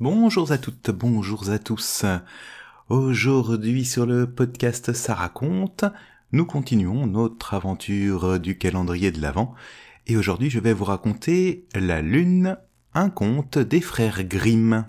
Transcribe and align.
Bonjour 0.00 0.52
à 0.52 0.58
toutes, 0.58 0.92
bonjour 0.92 1.50
à 1.50 1.58
tous. 1.58 2.04
Aujourd'hui 2.88 3.84
sur 3.84 4.06
le 4.06 4.32
podcast 4.32 4.92
Ça 4.92 5.12
raconte, 5.12 5.84
nous 6.30 6.46
continuons 6.46 7.08
notre 7.08 7.54
aventure 7.54 8.38
du 8.38 8.56
calendrier 8.56 9.10
de 9.10 9.20
l'Avent 9.20 9.56
et 10.06 10.16
aujourd'hui 10.16 10.50
je 10.50 10.60
vais 10.60 10.72
vous 10.72 10.84
raconter 10.84 11.66
La 11.74 12.00
Lune, 12.00 12.56
un 12.94 13.10
conte 13.10 13.58
des 13.58 13.80
frères 13.80 14.22
Grimm. 14.22 14.86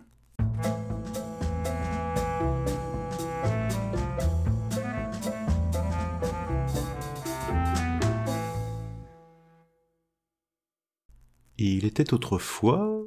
Il 11.57 11.86
était 11.86 12.14
autrefois 12.14 13.02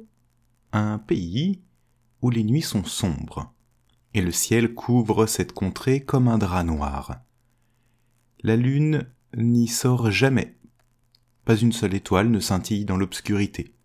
un 0.73 0.97
pays 0.97 1.61
où 2.23 2.29
les 2.29 2.43
nuits 2.43 2.61
sont 2.61 2.85
sombres, 2.85 3.53
et 4.13 4.21
le 4.21 4.31
ciel 4.31 4.73
couvre 4.73 5.25
cette 5.25 5.51
contrée 5.51 6.03
comme 6.03 6.29
un 6.29 6.37
drap 6.37 6.63
noir. 6.63 7.19
La 8.41 8.55
lune 8.55 9.05
n'y 9.35 9.67
sort 9.67 10.09
jamais. 10.09 10.57
Pas 11.43 11.57
une 11.57 11.73
seule 11.73 11.93
étoile 11.93 12.29
ne 12.29 12.39
scintille 12.39 12.85
dans 12.85 12.95
l'obscurité. 12.95 13.75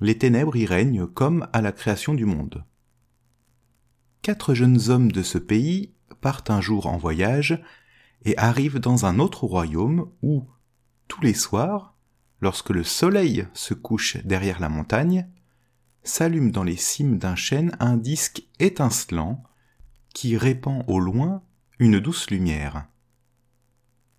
Les 0.00 0.18
ténèbres 0.18 0.56
y 0.56 0.66
règnent 0.66 1.06
comme 1.06 1.48
à 1.52 1.62
la 1.62 1.70
création 1.70 2.12
du 2.12 2.24
monde. 2.24 2.64
Quatre 4.22 4.52
jeunes 4.52 4.90
hommes 4.90 5.12
de 5.12 5.22
ce 5.22 5.38
pays 5.38 5.94
partent 6.20 6.50
un 6.50 6.60
jour 6.60 6.88
en 6.88 6.98
voyage 6.98 7.62
et 8.24 8.36
arrivent 8.36 8.80
dans 8.80 9.06
un 9.06 9.20
autre 9.20 9.44
royaume 9.44 10.10
où, 10.22 10.44
tous 11.06 11.20
les 11.20 11.34
soirs, 11.34 11.96
lorsque 12.40 12.70
le 12.70 12.82
soleil 12.82 13.46
se 13.54 13.74
couche 13.74 14.16
derrière 14.24 14.58
la 14.58 14.68
montagne, 14.68 15.28
s'allume 16.08 16.50
dans 16.50 16.64
les 16.64 16.76
cimes 16.76 17.18
d'un 17.18 17.36
chêne 17.36 17.76
un 17.80 17.96
disque 17.96 18.42
étincelant 18.58 19.42
qui 20.14 20.36
répand 20.36 20.84
au 20.88 20.98
loin 20.98 21.42
une 21.78 22.00
douce 22.00 22.30
lumière. 22.30 22.86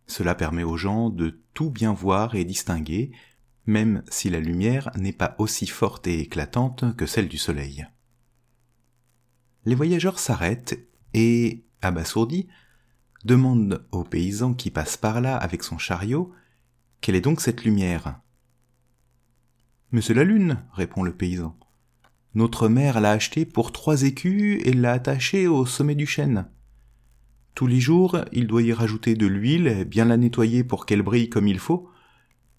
Cela 0.08 0.36
permet 0.36 0.64
aux 0.64 0.78
gens 0.78 1.10
de 1.10 1.42
tout 1.54 1.70
bien 1.70 1.94
voir 1.94 2.36
et 2.36 2.46
distinguer, 2.46 3.12
même 3.66 4.04
si 4.10 4.30
la 4.30 4.40
lumière 4.40 4.90
n'est 4.98 5.14
pas 5.14 5.36
aussi 5.38 5.68
forte 5.68 6.08
et 6.08 6.20
éclatante 6.20 6.96
que 6.96 7.06
celle 7.06 7.28
du 7.28 7.38
soleil. 7.38 7.88
Les 9.66 9.76
voyageurs 9.76 10.20
s'arrêtent 10.20 10.80
et, 11.14 11.66
abasourdis, 11.82 12.48
demandent 13.26 13.86
au 13.92 14.04
paysan 14.04 14.54
qui 14.54 14.72
passe 14.72 14.96
par 14.96 15.22
là 15.22 15.36
avec 15.36 15.64
son 15.64 15.78
chariot 15.78 16.34
quelle 17.02 17.16
est 17.16 17.22
donc 17.22 17.40
cette 17.40 17.64
lumière? 17.64 18.20
Mais 19.92 20.02
c'est 20.02 20.14
la 20.14 20.24
lune, 20.24 20.64
répond 20.74 21.02
le 21.02 21.16
paysan. 21.16 21.58
Notre 22.36 22.68
mère 22.68 23.02
l'a 23.02 23.12
achetée 23.12 23.46
pour 23.46 23.72
trois 23.72 24.04
écus 24.04 24.62
et 24.66 24.74
l'a 24.74 24.94
attachée 24.94 25.48
au 25.48 25.66
sommet 25.66 25.96
du 25.96 26.06
chêne. 26.06 26.48
Tous 27.56 27.68
les 27.68 27.80
jours, 27.80 28.20
il 28.32 28.48
doit 28.48 28.62
y 28.62 28.72
rajouter 28.72 29.16
de 29.16 29.26
l'huile, 29.26 29.86
bien 29.86 30.06
la 30.06 30.18
nettoyer 30.18 30.64
pour 30.64 30.86
qu'elle 30.86 31.02
brille 31.02 31.30
comme 31.30 31.48
il 31.48 31.60
faut, 31.60 31.90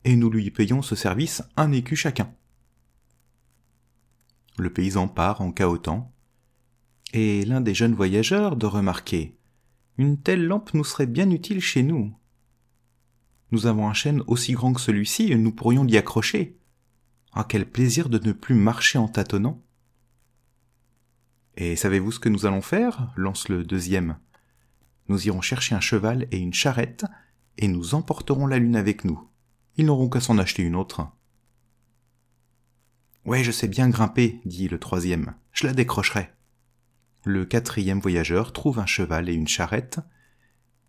et 0.05 0.17
nous 0.17 0.29
lui 0.29 0.51
payons 0.51 0.83
ce 0.83 0.95
service 0.95 1.43
un 1.57 1.73
écu 1.73 1.97
chacun. 1.97 2.33
Le 4.59 4.73
paysan 4.73 5.09
part 5.09 5.41
en 5.41 5.53
cahotant, 5.53 6.13
et 7.13 7.45
l'un 7.45 7.61
des 7.61 7.75
jeunes 7.75 7.95
voyageurs 7.95 8.57
de 8.57 8.67
remarquer 8.67 9.37
Une 9.99 10.19
telle 10.21 10.45
lampe 10.45 10.75
nous 10.75 10.85
serait 10.85 11.07
bien 11.07 11.31
utile 11.31 11.61
chez 11.61 11.83
nous. 11.83 12.15
Nous 13.53 13.67
avons 13.67 13.89
un 13.89 13.95
chêne 13.95 14.23
aussi 14.27 14.53
grand 14.53 14.73
que 14.73 14.81
celui-ci 14.81 15.33
et 15.33 15.37
nous 15.37 15.53
pourrions 15.53 15.85
l'y 15.85 15.97
accrocher. 15.97 16.60
Ah, 17.33 17.45
quel 17.49 17.69
plaisir 17.69 18.09
de 18.09 18.19
ne 18.19 18.33
plus 18.33 18.55
marcher 18.55 18.99
en 18.99 19.09
tâtonnant. 19.09 19.63
Et 21.57 21.77
savez-vous 21.77 22.13
ce 22.13 22.19
que 22.19 22.29
nous 22.29 22.47
allons 22.47 22.63
faire? 22.63 23.13
Lance 23.17 23.49
le 23.49 23.65
deuxième. 23.65 24.19
Nous 25.09 25.27
irons 25.27 25.41
chercher 25.41 25.75
un 25.75 25.81
cheval 25.81 26.27
et 26.31 26.39
une 26.39 26.55
charrette, 26.55 27.05
et 27.59 27.69
nous 27.69 27.95
emporterons 27.95 28.47
la 28.47 28.59
lune 28.59 28.77
avec 28.77 29.05
nous. 29.05 29.29
Ils 29.77 29.87
n'auront 29.87 30.09
qu'à 30.09 30.21
s'en 30.21 30.39
acheter 30.39 30.63
une 30.63 30.77
autre. 30.77 31.07
Ouais, 33.25 33.45
je 33.45 33.51
sais 33.51 33.69
bien 33.69 33.89
grimper, 33.89 34.41
dit 34.45 34.69
le 34.69 34.79
troisième. 34.79 35.35
Je 35.53 35.67
la 35.67 35.73
décrocherai. 35.73 36.31
Le 37.25 37.45
quatrième 37.45 38.01
voyageur 38.01 38.53
trouve 38.53 38.79
un 38.79 38.87
cheval 38.87 39.29
et 39.29 39.35
une 39.35 39.49
charrette, 39.49 40.01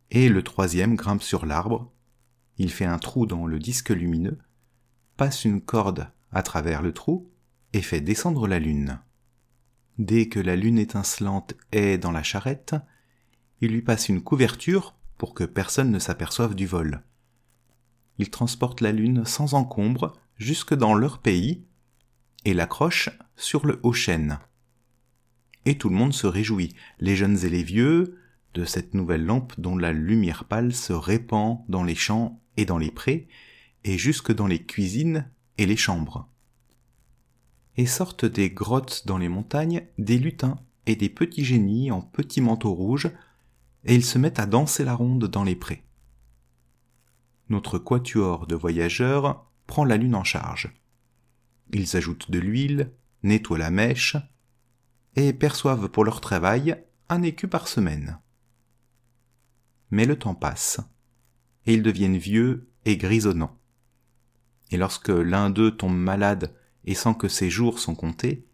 et 0.10 0.30
le 0.30 0.44
troisième 0.44 0.96
grimpe 0.96 1.24
sur 1.24 1.46
l'arbre. 1.46 1.92
Il 2.58 2.72
fait 2.72 2.86
un 2.86 3.00
trou 3.00 3.26
dans 3.26 3.46
le 3.46 3.60
disque 3.60 3.90
lumineux, 3.90 4.40
passe 5.18 5.46
une 5.46 5.62
corde 5.62 6.10
à 6.32 6.44
travers 6.44 6.82
le 6.82 6.94
trou 6.94 7.30
et 7.74 7.82
fait 7.82 8.02
descendre 8.02 8.48
la 8.48 8.60
lune. 8.60 9.00
Dès 9.98 10.28
que 10.30 10.40
la 10.40 10.56
lune 10.56 10.80
étincelante 10.80 11.54
est 11.72 11.98
dans 11.98 12.12
la 12.12 12.24
charrette, 12.24 12.76
il 13.62 13.72
lui 13.72 13.82
passe 13.82 14.10
une 14.10 14.24
couverture 14.24 14.96
pour 15.18 15.34
que 15.34 15.44
personne 15.44 15.92
ne 15.92 16.00
s'aperçoive 16.00 16.56
du 16.56 16.66
vol. 16.66 17.04
Il 18.18 18.30
transporte 18.30 18.82
la 18.82 18.92
lune 18.92 19.26
sans 19.26 19.54
encombre 19.54 20.14
jusque 20.38 20.74
dans 20.74 20.94
leur 20.94 21.20
pays 21.20 21.64
et 22.46 22.54
l'accroche 22.54 23.10
sur 23.36 23.66
le 23.66 23.80
haut 23.84 23.94
chêne. 23.94 24.40
Et 25.66 25.78
tout 25.78 25.90
le 25.90 25.96
monde 25.96 26.14
se 26.14 26.28
réjouit, 26.28 26.74
les 27.00 27.16
jeunes 27.16 27.46
et 27.46 27.50
les 27.50 27.64
vieux, 27.64 28.18
de 28.54 28.66
cette 28.66 28.94
nouvelle 28.94 29.26
lampe 29.26 29.54
dont 29.60 29.78
la 29.78 29.94
lumière 29.94 30.46
pâle 30.46 30.74
se 30.74 30.94
répand 30.94 31.60
dans 31.70 31.84
les 31.84 31.96
champs 31.96 32.42
et 32.58 32.66
dans 32.66 32.78
les 32.78 32.92
prés, 32.92 33.28
et 33.84 33.98
jusque 33.98 34.34
dans 34.34 34.48
les 34.48 34.64
cuisines 34.64 35.30
et 35.58 35.66
les 35.66 35.78
chambres. 35.78 36.28
Et 37.78 37.86
sortent 37.86 38.26
des 38.26 38.50
grottes 38.50 39.04
dans 39.06 39.18
les 39.18 39.30
montagnes 39.30 39.88
des 39.98 40.18
lutins 40.18 40.60
et 40.86 40.96
des 40.96 41.10
petits 41.10 41.46
génies 41.46 41.92
en 41.92 42.02
petits 42.02 42.42
manteaux 42.42 42.74
rouges, 42.74 43.12
et 43.86 43.96
ils 43.96 44.06
se 44.06 44.18
mettent 44.18 44.40
à 44.40 44.46
danser 44.46 44.84
la 44.84 44.94
ronde 44.94 45.26
dans 45.26 45.44
les 45.44 45.56
prés. 45.56 45.84
Notre 47.50 47.80
quatuor 47.80 48.48
de 48.48 48.56
voyageurs 48.56 49.50
prend 49.68 49.86
la 49.86 49.98
lune 49.98 50.16
en 50.16 50.24
charge. 50.24 50.74
Ils 51.74 51.96
ajoutent 51.96 52.32
de 52.32 52.40
l'huile, 52.40 52.92
nettoient 53.24 53.58
la 53.58 53.72
mèche, 53.72 54.18
et 55.16 55.34
perçoivent 55.34 55.90
pour 55.90 56.04
leur 56.06 56.22
travail 56.22 56.82
un 57.10 57.22
écu 57.22 57.48
par 57.48 57.68
semaine. 57.68 58.20
Mais 59.90 60.06
le 60.06 60.18
temps 60.18 60.36
passe, 60.36 60.80
et 61.66 61.74
ils 61.74 61.84
deviennent 61.84 62.18
vieux 62.18 62.70
et 62.86 62.98
grisonnants 62.98 63.61
et 64.72 64.78
lorsque 64.78 65.10
l'un 65.10 65.50
d'eux 65.50 65.72
tombe 65.72 65.98
malade 65.98 66.56
et 66.86 66.96
sent 66.96 67.16
que 67.20 67.28
ses 67.28 67.50
jours 67.50 67.80
sont 67.80 67.96
comptés, 67.96 68.48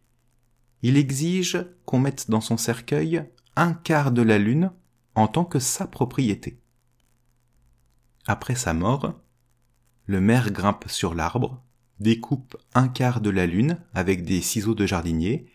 il 0.81 0.97
exige 0.97 1.65
qu'on 1.85 1.99
mette 1.99 2.29
dans 2.29 2.41
son 2.41 2.57
cercueil 2.57 3.23
un 3.55 3.73
quart 3.73 4.11
de 4.11 4.21
la 4.21 4.37
lune 4.37 4.71
en 5.15 5.27
tant 5.27 5.45
que 5.45 5.59
sa 5.59 5.87
propriété. 5.87 6.59
Après 8.27 8.55
sa 8.55 8.73
mort, 8.73 9.19
le 10.05 10.21
maire 10.21 10.51
grimpe 10.51 10.85
sur 10.87 11.15
l'arbre, 11.15 11.63
découpe 11.99 12.57
un 12.75 12.87
quart 12.87 13.21
de 13.21 13.29
la 13.29 13.45
lune 13.45 13.79
avec 13.93 14.23
des 14.23 14.41
ciseaux 14.41 14.75
de 14.75 14.85
jardinier, 14.85 15.51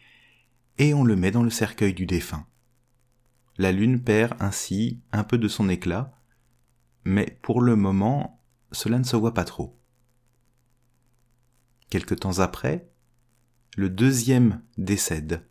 et 0.78 0.94
on 0.94 1.04
le 1.04 1.16
met 1.16 1.30
dans 1.30 1.42
le 1.42 1.50
cercueil 1.50 1.94
du 1.94 2.06
défunt. 2.06 2.46
La 3.58 3.70
lune 3.72 4.02
perd 4.02 4.34
ainsi 4.40 5.00
un 5.12 5.22
peu 5.22 5.38
de 5.38 5.48
son 5.48 5.68
éclat, 5.68 6.18
mais 7.04 7.38
pour 7.42 7.60
le 7.60 7.76
moment, 7.76 8.42
cela 8.72 8.98
ne 8.98 9.04
se 9.04 9.16
voit 9.16 9.34
pas 9.34 9.44
trop. 9.44 9.78
Quelque 11.92 12.14
temps 12.14 12.38
après, 12.38 12.88
le 13.76 13.90
deuxième 13.90 14.62
décède, 14.78 15.46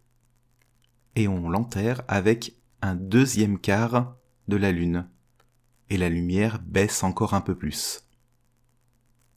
et 1.15 1.27
on 1.27 1.47
l'enterre 1.47 2.01
avec 2.07 2.55
un 2.81 2.95
deuxième 2.95 3.59
quart 3.59 4.15
de 4.47 4.55
la 4.55 4.71
lune, 4.71 5.07
et 5.91 5.97
la 5.97 6.09
lumière 6.09 6.59
baisse 6.65 7.03
encore 7.03 7.35
un 7.35 7.41
peu 7.41 7.55
plus. 7.55 8.07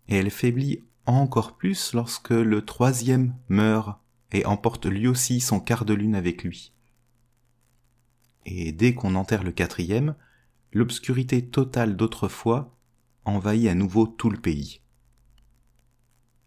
Et 0.09 0.17
elle 0.17 0.31
faiblit 0.31 0.83
encore 1.05 1.59
plus 1.59 1.93
lorsque 1.93 2.31
le 2.31 2.65
troisième 2.65 3.37
meurt 3.51 4.01
et 4.33 4.47
emporte 4.47 4.87
lui 4.87 5.07
aussi 5.07 5.43
son 5.43 5.61
quart 5.61 5.85
de 5.85 5.93
lune 5.93 6.15
avec 6.15 6.43
lui. 6.43 6.73
Et 8.47 8.73
dès 8.73 8.95
qu'on 8.95 9.15
enterre 9.15 9.45
le 9.45 9.53
quatrième, 9.53 10.15
l'obscurité 10.73 11.47
totale 11.47 11.99
d'autrefois 11.99 12.75
envahit 13.27 13.69
à 13.69 13.75
nouveau 13.75 14.07
tout 14.07 14.31
le 14.31 14.41
pays 14.41 14.81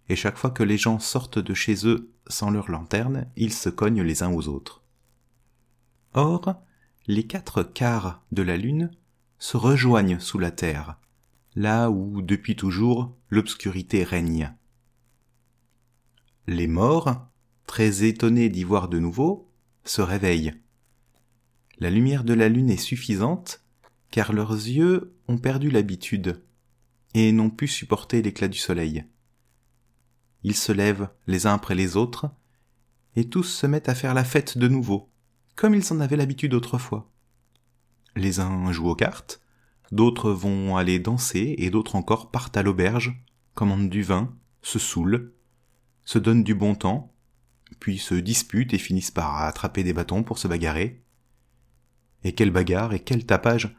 et 0.09 0.15
chaque 0.15 0.37
fois 0.37 0.51
que 0.51 0.63
les 0.63 0.77
gens 0.77 0.99
sortent 0.99 1.39
de 1.39 1.53
chez 1.53 1.85
eux 1.85 2.11
sans 2.27 2.49
leur 2.49 2.71
lanterne, 2.71 3.27
ils 3.35 3.53
se 3.53 3.69
cognent 3.69 4.03
les 4.03 4.23
uns 4.23 4.31
aux 4.31 4.47
autres. 4.47 4.83
Or, 6.13 6.61
les 7.07 7.25
quatre 7.25 7.63
quarts 7.63 8.23
de 8.31 8.41
la 8.41 8.57
lune 8.57 8.91
se 9.39 9.57
rejoignent 9.57 10.19
sous 10.19 10.39
la 10.39 10.51
terre, 10.51 10.97
là 11.55 11.89
où 11.89 12.21
depuis 12.21 12.55
toujours 12.55 13.15
l'obscurité 13.29 14.03
règne. 14.03 14.53
Les 16.47 16.67
morts, 16.67 17.27
très 17.65 18.03
étonnés 18.03 18.49
d'y 18.49 18.63
voir 18.63 18.87
de 18.87 18.99
nouveau, 18.99 19.51
se 19.83 20.01
réveillent. 20.01 20.55
La 21.79 21.89
lumière 21.89 22.23
de 22.23 22.33
la 22.33 22.49
lune 22.49 22.69
est 22.69 22.77
suffisante, 22.77 23.63
car 24.09 24.33
leurs 24.33 24.53
yeux 24.53 25.13
ont 25.27 25.37
perdu 25.37 25.69
l'habitude, 25.69 26.41
et 27.13 27.31
n'ont 27.31 27.49
pu 27.49 27.67
supporter 27.67 28.21
l'éclat 28.21 28.47
du 28.47 28.57
soleil 28.57 29.05
ils 30.47 30.55
se 30.55 30.71
lèvent 30.71 31.09
les 31.27 31.45
uns 31.45 31.55
après 31.55 31.75
les 31.75 31.97
autres, 31.97 32.31
et 33.17 33.27
tous 33.27 33.43
se 33.43 33.67
mettent 33.67 33.89
à 33.89 33.95
faire 33.95 34.13
la 34.13 34.23
fête 34.23 34.57
de 34.57 34.69
nouveau, 34.69 35.11
comme 35.57 35.75
ils 35.75 35.91
en 35.91 35.99
avaient 35.99 36.15
l'habitude 36.15 36.53
autrefois. 36.53 37.11
Les 38.15 38.39
uns 38.39 38.71
jouent 38.71 38.87
aux 38.87 38.95
cartes, 38.95 39.41
d'autres 39.91 40.31
vont 40.31 40.77
aller 40.77 40.99
danser, 40.99 41.55
et 41.57 41.69
d'autres 41.69 41.97
encore 41.97 42.31
partent 42.31 42.55
à 42.55 42.63
l'auberge, 42.63 43.21
commandent 43.55 43.89
du 43.89 44.03
vin, 44.03 44.37
se 44.61 44.79
saoulent, 44.79 45.33
se 46.05 46.17
donnent 46.17 46.45
du 46.45 46.55
bon 46.55 46.75
temps, 46.75 47.13
puis 47.81 47.97
se 47.97 48.15
disputent 48.15 48.73
et 48.73 48.77
finissent 48.77 49.11
par 49.11 49.41
attraper 49.41 49.83
des 49.83 49.91
bâtons 49.91 50.23
pour 50.23 50.37
se 50.37 50.47
bagarrer. 50.47 51.03
Et 52.23 52.33
quelle 52.33 52.51
bagarre 52.51 52.93
et 52.93 53.01
quel 53.01 53.25
tapage 53.25 53.75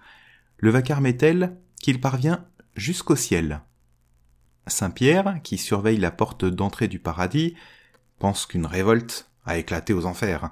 Le 0.58 0.68
vacarme 0.68 1.06
est 1.06 1.16
tel 1.16 1.58
qu'il 1.80 1.98
parvient 1.98 2.46
jusqu'au 2.74 3.16
ciel. 3.16 3.62
Saint 4.68 4.90
Pierre, 4.90 5.40
qui 5.42 5.58
surveille 5.58 5.98
la 5.98 6.10
porte 6.10 6.44
d'entrée 6.44 6.88
du 6.88 6.98
paradis, 6.98 7.54
pense 8.18 8.46
qu'une 8.46 8.66
révolte 8.66 9.30
a 9.44 9.58
éclaté 9.58 9.92
aux 9.92 10.06
enfers. 10.06 10.50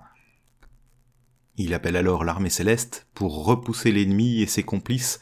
Il 1.56 1.74
appelle 1.74 1.96
alors 1.96 2.24
l'armée 2.24 2.50
céleste 2.50 3.06
pour 3.14 3.44
repousser 3.44 3.92
l'ennemi 3.92 4.40
et 4.40 4.46
ses 4.46 4.62
complices 4.62 5.20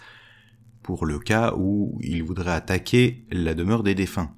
pour 0.82 1.06
le 1.06 1.19
cas 1.19 1.55
où 1.56 1.99
il 2.02 2.23
voudrait 2.23 2.52
attaquer 2.52 3.25
la 3.31 3.55
demeure 3.55 3.82
des 3.82 3.94
défunts. 3.94 4.35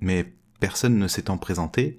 Mais 0.00 0.34
personne 0.60 0.98
ne 0.98 1.08
s'étant 1.08 1.38
présenté, 1.38 1.98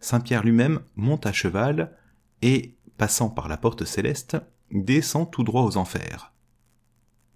Saint 0.00 0.20
Pierre 0.20 0.44
lui-même 0.44 0.80
monte 0.94 1.26
à 1.26 1.32
cheval 1.32 1.96
et, 2.42 2.76
passant 2.96 3.30
par 3.30 3.48
la 3.48 3.56
porte 3.56 3.84
céleste, 3.84 4.36
descend 4.70 5.30
tout 5.30 5.42
droit 5.42 5.62
aux 5.62 5.76
enfers. 5.76 6.32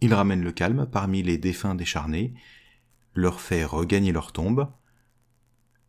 Il 0.00 0.14
ramène 0.14 0.42
le 0.42 0.52
calme 0.52 0.86
parmi 0.90 1.22
les 1.22 1.38
défunts 1.38 1.74
décharnés, 1.74 2.34
leur 3.14 3.40
fait 3.40 3.64
regagner 3.64 4.12
leur 4.12 4.32
tombe, 4.32 4.68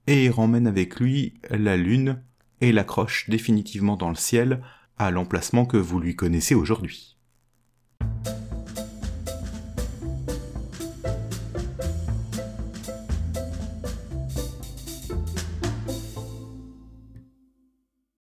et 0.07 0.29
ramène 0.29 0.67
avec 0.67 0.99
lui 0.99 1.39
la 1.49 1.77
lune 1.77 2.21
et 2.61 2.71
l'accroche 2.71 3.29
définitivement 3.29 3.97
dans 3.97 4.09
le 4.09 4.15
ciel 4.15 4.61
à 4.97 5.11
l'emplacement 5.11 5.65
que 5.65 5.77
vous 5.77 5.99
lui 5.99 6.15
connaissez 6.15 6.55
aujourd'hui. 6.55 7.17